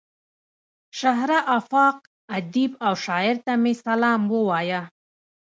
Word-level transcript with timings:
شهره 0.99 1.39
آفاق 1.57 1.97
ادیب 2.37 2.71
او 2.85 2.93
شاعر 3.05 3.35
ته 3.45 3.53
مې 3.61 3.73
سلام 3.85 4.21
ووايه. 4.33 4.81